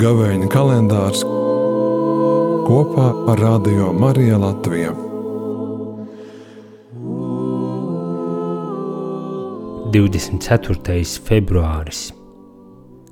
Gavēņa 0.00 0.46
kalendārs 0.48 1.24
kopā 2.68 3.08
ar 3.32 3.42
Radio 3.42 3.90
Mariju 3.92 4.38
Latviju. 4.38 4.94
24. 9.90 11.02
februāris 11.26 12.06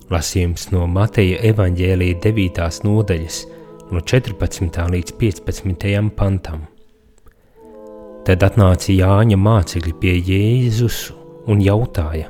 Lasījums 0.08 0.70
no 0.70 0.86
Mateja 0.86 1.42
evaņģēlīja 1.50 2.22
9. 2.24 2.80
nodaļas 2.86 3.42
no 3.90 4.00
14. 4.00 4.84
līdz 4.94 5.16
15. 5.20 6.10
pantam. 6.16 6.77
Tad 8.28 8.42
atnāca 8.44 8.92
Jāņa 8.92 9.38
mācekļi 9.40 9.92
pie 10.02 10.10
Jēzus 10.20 10.98
un 11.48 11.62
jautāja, 11.64 12.26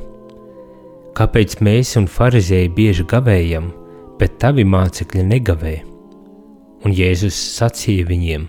kāpēc 1.19 1.56
mēs 1.66 1.97
un 1.98 2.06
farizēji 2.06 2.69
bieži 2.77 3.02
gavējam, 3.11 3.73
bet 4.20 4.37
tavi 4.39 4.62
mācekļi 4.62 5.25
negavē? 5.27 5.75
Un 6.87 6.95
Jēzus 6.95 7.34
sacīja 7.56 8.06
viņiem, 8.12 8.47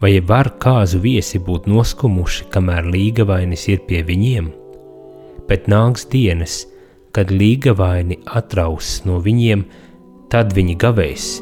vai 0.00 0.14
var 0.24 0.54
kāzu 0.64 1.02
viesi 1.04 1.42
būt 1.44 1.68
noskumuši, 1.68 2.48
kamēr 2.56 2.88
līgavainis 2.88 3.68
ir 3.68 3.84
pie 3.84 4.00
viņiem? 4.08 4.48
Bet 5.52 5.68
nāks 5.68 6.08
dienas, 6.08 6.62
kad 7.12 7.28
līgavaini 7.28 8.22
atraus 8.24 9.02
no 9.04 9.20
viņiem, 9.20 9.68
tad 10.32 10.56
viņi 10.56 10.80
gavēs. 10.80 11.32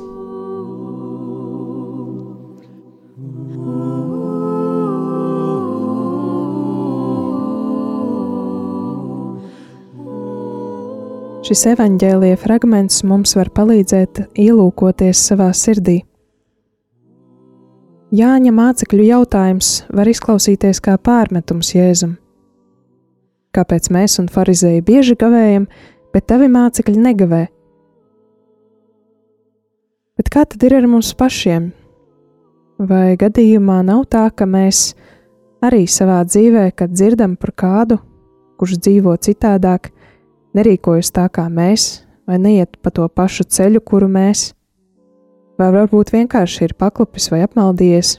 Šis 11.40 11.62
evaņģēlīja 11.70 12.36
fragments 12.36 12.98
mums 13.08 13.30
var 13.32 13.48
palīdzēt 13.56 14.18
ielūkoties 14.42 15.20
savā 15.30 15.46
sirdī. 15.56 16.02
Jāņa 18.12 18.50
mācekļu 18.52 19.06
jautājums 19.06 19.70
var 19.88 20.10
izklausīties 20.12 20.82
kā 20.84 20.98
pārmetums 21.00 21.70
Jēzum. 21.72 22.18
Kāpēc 23.56 23.88
mēs 23.88 24.18
un 24.20 24.28
farizēji 24.28 24.84
bieži 24.84 25.16
gavējam, 25.16 25.64
bet 26.12 26.26
tavi 26.28 26.50
mācekļi 26.52 27.00
negavē? 27.06 27.40
Bet 30.20 30.28
kā 30.34 30.42
tad 30.44 30.66
ir 30.68 30.74
ar 30.76 30.88
mums 30.92 31.14
pašiem? 31.16 31.70
Vai 32.84 33.16
gadījumā 33.16 33.78
nav 33.88 34.04
tā, 34.12 34.26
ka 34.28 34.44
mēs 34.44 34.90
arī 35.64 35.86
savā 35.88 36.20
dzīvē, 36.28 36.66
kad 36.76 36.92
dzirdam 36.92 37.38
par 37.40 37.54
kādu, 37.56 37.96
kurš 38.60 38.76
dzīvo 38.84 39.16
citādāk, 39.24 39.88
nerīkojas 40.56 41.12
tā 41.14 41.26
kā 41.32 41.46
mēs, 41.50 42.04
vai 42.26 42.38
neiet 42.38 42.76
pa 42.82 42.92
to 42.94 43.06
pašu 43.08 43.46
ceļu, 43.46 43.82
kuru 43.84 44.08
mēs, 44.10 44.50
vai 45.60 45.70
varbūt 45.74 46.12
vienkārši 46.14 46.68
ir 46.68 46.76
paklupis 46.78 47.30
vai 47.32 47.42
apmaldījies, 47.46 48.16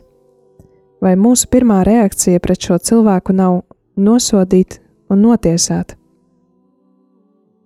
vai 1.02 1.16
mūsu 1.18 1.50
pirmā 1.52 1.82
reakcija 1.88 2.42
pret 2.44 2.68
šo 2.68 2.78
cilvēku 2.78 3.36
nav 3.36 3.62
nosodīt 3.98 4.80
un 5.12 5.24
notiesāt, 5.26 5.96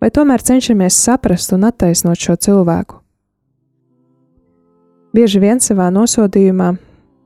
vai 0.01 0.11
tomēr 0.13 0.43
cenšamies 0.43 0.97
saprast 1.07 1.53
un 1.55 1.67
attaisnot 1.67 2.19
šo 2.19 2.37
cilvēku. 2.47 3.01
Bieži 5.15 5.39
vien 5.39 5.61
savā 5.63 5.87
nosodījumā 5.95 6.73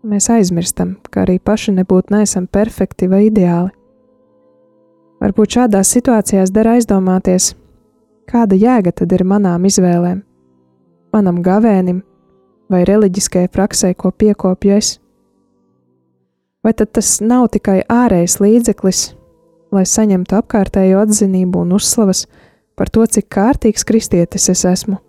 mēs 0.05 0.29
aizmirstam, 0.29 0.93
ka 1.09 1.23
arī 1.23 1.39
paši 1.41 1.73
nebūtu 1.79 2.13
neesam 2.13 2.45
perfekti 2.45 3.09
vai 3.09 3.25
ideāli. 3.31 3.73
Varbūt 5.19 5.57
šādās 5.57 5.89
situācijās 5.91 6.51
der 6.55 6.69
aizdomāties, 6.75 7.53
kāda 8.29 8.55
jēga 8.55 8.93
tad 9.01 9.11
ir 9.11 9.25
manām 9.27 9.65
izvēlēm, 9.67 10.21
manam 11.11 11.41
gavēnim 11.43 12.01
vai 12.71 12.85
reliģiskajai 12.87 13.49
praksē, 13.51 13.93
ko 13.99 14.11
piekopju 14.11 14.75
es? 14.77 14.93
Vai 16.63 16.71
tad 16.73 16.93
tas 16.95 17.17
nav 17.23 17.49
tikai 17.51 17.81
ārējs 17.87 18.37
līdzeklis, 18.43 19.01
lai 19.75 19.83
saņemtu 19.87 20.37
apkārtējo 20.39 21.03
atzinību 21.03 21.65
un 21.65 21.75
uzslavas 21.75 22.25
par 22.79 22.91
to, 22.91 23.05
cik 23.05 23.27
kārtīgs 23.31 23.83
kristietis 23.87 24.49
es 24.51 24.65
esmu? 24.67 24.99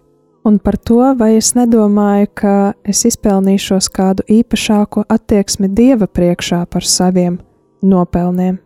Un 0.46 0.56
par 0.58 0.78
to, 0.78 1.02
vai 1.20 1.34
es 1.36 1.52
nedomāju, 1.52 2.30
ka 2.34 2.54
es 2.88 3.04
izpelnīšos 3.04 3.90
kādu 3.92 4.24
īpašāku 4.24 5.04
attieksmi 5.04 5.68
Dieva 5.68 6.08
priekšā 6.08 6.64
par 6.70 6.86
saviem 6.86 7.36
nopelniem. 7.84 8.56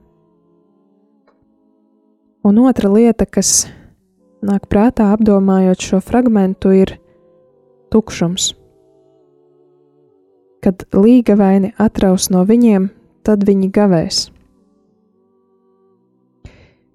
Un 2.45 2.59
otra 2.61 2.91
lieta, 2.93 3.25
kas 3.25 3.65
nāk 4.45 4.67
prātā 4.69 5.07
apdomājot 5.15 5.81
šo 5.81 6.01
fragment, 6.05 6.67
ir 6.77 6.99
tukšums. 7.89 8.51
Kad 10.61 10.85
līga 10.93 11.39
vaini 11.41 11.73
atraus 11.81 12.29
no 12.29 12.45
viņiem, 12.45 12.91
tad 13.25 13.49
viņi 13.49 13.71
gavēs. 13.73 14.21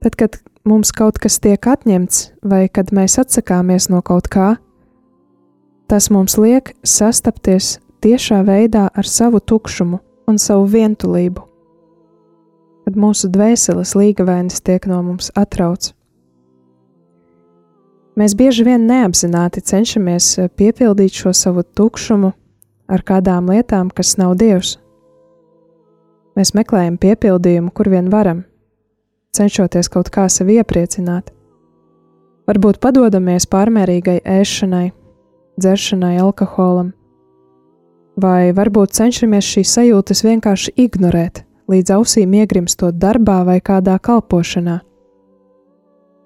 Tad, 0.05 0.13
kad 0.13 0.37
mums 0.69 0.93
kaut 0.93 1.17
kas 1.17 1.41
tiek 1.41 1.65
atņemts, 1.65 2.21
vai 2.45 2.67
kad 2.69 2.93
mēs 2.93 3.17
atsakāmies 3.17 3.89
no 3.89 4.03
kaut 4.05 4.29
kā, 4.29 4.53
tas 5.89 6.13
mums 6.13 6.37
liek 6.37 6.75
sastapties 6.85 7.79
tiešā 8.05 8.43
veidā 8.45 8.85
ar 8.93 9.05
savu 9.17 9.41
tukšumu 9.41 9.97
un 10.29 10.37
savu 10.37 10.69
vientulību 10.69 11.48
kad 12.89 12.97
mūsu 12.97 13.29
dvēseles 13.29 13.91
līgavēnis 13.93 14.63
tiek 14.65 14.87
no 14.89 15.03
mums 15.05 15.29
atrauts. 15.37 15.91
Mēs 18.17 18.33
bieži 18.33 18.65
vien 18.65 18.87
neapzināti 18.89 19.61
cenšamies 19.61 20.29
eh, 20.41 20.47
piepildīt 20.49 21.13
šo 21.13 21.29
savu 21.37 21.61
tukšumu 21.63 22.31
ar 22.89 23.03
kādām 23.05 23.51
lietām, 23.53 23.91
kas 23.93 24.15
nav 24.17 24.33
Dievs. 24.41 24.79
Mēs 26.33 26.55
meklējam 26.57 26.97
piepildījumu, 26.97 27.69
kur 27.77 27.91
vien 27.93 28.09
varam, 28.09 28.41
cenšoties 29.37 29.91
kaut 29.93 30.09
kā 30.09 30.25
sevi 30.33 30.57
iepriecināt. 30.57 31.29
Varbūt 32.49 32.79
padodamies 32.81 33.45
pārmērīgai 33.53 34.23
ēšanai, 34.25 34.87
dzeršanai, 35.61 36.15
alkoholam, 36.23 36.89
vai 38.17 38.49
varbūt 38.57 38.97
cenšamies 38.97 39.51
šīs 39.53 39.75
sajūtas 39.77 40.25
vienkārši 40.25 40.73
ignorēt 40.87 41.43
līdz 41.69 41.93
ausīm 41.99 42.33
iegrimstot 42.41 42.97
darbā 42.97 43.43
vai 43.45 43.59
kādā 43.61 43.97
kalpošanā. 44.01 44.79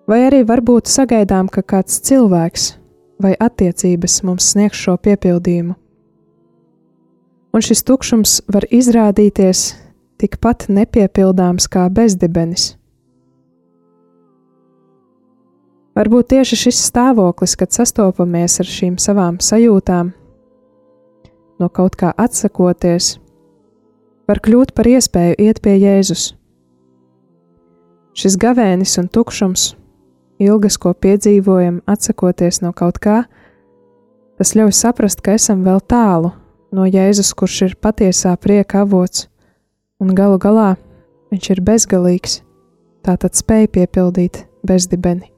Vai 0.08 0.20
arī 0.28 0.44
varbūt 0.48 0.92
sagaidām, 0.92 1.48
ka 1.52 1.64
kāds 1.64 2.00
cilvēks 2.04 2.74
vai 3.24 3.34
attiecības 3.40 4.20
mums 4.28 4.50
sniegs 4.52 4.80
šo 4.80 4.98
piepildījumu. 5.00 5.76
Un 7.54 7.62
šis 7.62 7.84
tukšums 7.86 8.40
var 8.52 8.66
izrādīties 8.74 9.74
tikpat 10.20 10.68
nepiepildāms 10.74 11.68
kā 11.72 11.86
bezdibenis. 11.94 12.74
Varbūt 15.94 16.32
tieši 16.34 16.58
šis 16.58 16.80
stāvoklis, 16.90 17.54
kad 17.60 17.76
sastopamies 17.76 18.58
ar 18.64 18.70
šīm 18.70 18.96
savām 18.98 19.38
sajūtām, 19.38 20.10
no 21.62 21.70
kaut 21.70 22.00
kā 22.00 22.10
atsakoties, 22.18 23.20
var 24.28 24.40
kļūt 24.44 24.74
par 24.76 24.88
iespēju 24.88 25.36
iet 25.42 25.62
pie 25.64 25.76
Jēzus. 25.82 26.34
Šis 28.14 28.38
gavēnis 28.38 28.94
un 29.02 29.10
tukšums, 29.10 29.74
ilgas, 30.44 30.78
ko 30.78 30.94
piedzīvojam, 30.94 31.82
atsakoties 31.90 32.62
no 32.62 32.72
kaut 32.78 33.00
kā, 33.02 33.24
tas 34.38 34.54
ļauj 34.58 34.74
saprast, 34.78 35.24
ka 35.26 35.36
esam 35.40 35.66
vēl 35.66 35.82
tālu 35.90 36.32
no 36.74 36.86
Jēzus, 36.86 37.34
kurš 37.38 37.60
ir 37.68 37.76
patiesā 37.82 38.36
prieka 38.38 38.84
avots, 38.86 39.28
un 40.02 40.14
galu 40.14 40.40
galā 40.42 40.74
viņš 41.34 41.52
ir 41.56 41.62
bezgalīgs, 41.66 42.42
tātad 43.06 43.34
spēj 43.38 43.70
piepildīt 43.74 44.44
bezdibeni. 44.66 45.34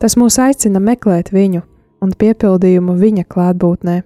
Tas 0.00 0.16
mūs 0.20 0.36
aicina 0.42 0.80
meklēt 0.82 1.32
viņu 1.32 1.62
un 2.04 2.12
piepildījumu 2.12 2.96
viņa 3.00 3.24
klātbūtnē. 3.32 4.02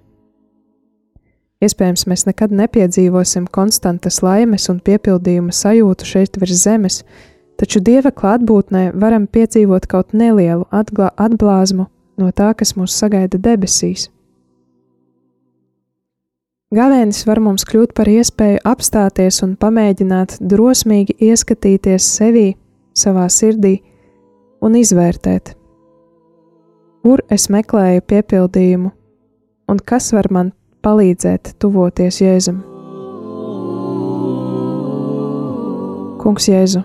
Iespējams, 1.60 2.06
mēs 2.08 2.24
nekad 2.24 2.54
nepiedzīvosim 2.56 3.44
konstantas 3.52 4.22
laimes 4.24 4.70
un 4.72 4.78
piepildījuma 4.80 5.52
sajūtu 5.52 6.06
šeit 6.08 6.38
virs 6.40 6.62
zemes, 6.62 7.02
taču 7.60 7.82
Dieva 7.84 8.08
klātbūtnē 8.16 8.86
varam 8.96 9.26
piedzīvot 9.28 9.84
kaut 9.90 10.14
nelielu 10.16 10.64
atblāzmu 10.72 11.84
no 12.20 12.30
tā, 12.32 12.54
kas 12.56 12.72
mūs 12.78 12.94
sagaida 12.96 13.36
debesīs. 13.36 14.08
Gavēnis 16.72 17.24
var 17.26 17.40
mums 17.42 17.66
kļūt 17.66 17.92
par 17.98 18.08
iespēju 18.08 18.62
apstāties 18.70 19.42
un 19.44 19.56
pamēģināt 19.60 20.36
drosmīgi 20.40 21.16
ieskatīties 21.28 22.06
sevī, 22.16 22.54
savā 22.96 23.26
sirdī 23.28 23.74
un 24.64 24.78
izvērtēt, 24.78 25.52
kur 27.02 27.24
es 27.28 27.48
meklēju 27.52 28.06
piepildījumu 28.06 28.94
un 29.70 29.82
kas 29.92 30.12
var 30.16 30.30
man 30.30 30.54
palīdzēt 30.84 31.54
tuvoties 31.60 32.20
Jēzum. 32.22 32.60
Kungs, 36.20 36.48
Jēzu, 36.50 36.82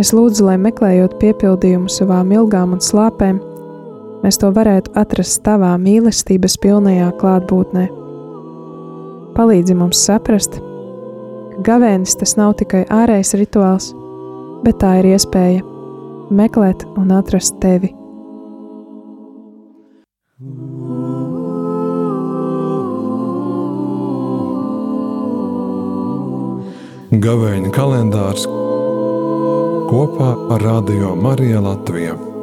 es 0.00 0.12
lūdzu, 0.16 0.46
lai 0.48 0.56
meklējot 0.60 1.18
piepildījumu 1.20 1.90
savām 1.92 2.32
ilgām 2.36 2.72
un 2.76 2.82
slāpēm, 2.84 3.40
mēs 4.22 4.40
to 4.40 4.50
varētu 4.56 4.94
atrast 5.00 5.42
tavā 5.46 5.74
mīlestības 5.80 6.56
pilnajā 6.62 7.10
klātbūtnē. 7.20 7.86
Palīdzi 9.36 9.76
mums 9.78 10.00
saprast, 10.08 10.58
ka 11.52 11.66
gavēnis 11.68 12.16
tas 12.18 12.36
nav 12.40 12.56
tikai 12.60 12.86
ārējs 12.88 13.36
rituāls, 13.40 13.92
bet 14.64 14.80
tā 14.82 14.98
ir 15.02 15.12
iespēja 15.12 15.64
meklēt 16.34 16.88
un 16.98 17.14
atrast 17.14 17.60
tevi. 17.62 17.97
Gavēņa 27.08 27.70
kalendārs 27.72 28.42
kopā 29.88 30.26
ar 30.52 30.60
Radio 30.60 31.14
Mariju 31.16 31.62
Latviju. 31.64 32.37